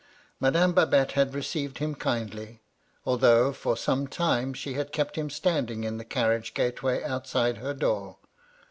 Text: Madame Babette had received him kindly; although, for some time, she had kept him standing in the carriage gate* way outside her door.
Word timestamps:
Madame 0.39 0.73
Babette 0.73 1.11
had 1.11 1.35
received 1.35 1.77
him 1.77 1.93
kindly; 1.93 2.59
although, 3.05 3.53
for 3.53 3.77
some 3.77 4.07
time, 4.07 4.51
she 4.51 4.73
had 4.73 4.91
kept 4.91 5.15
him 5.15 5.29
standing 5.29 5.83
in 5.83 5.99
the 5.99 6.03
carriage 6.03 6.55
gate* 6.55 6.81
way 6.81 7.03
outside 7.03 7.57
her 7.57 7.75
door. 7.75 8.17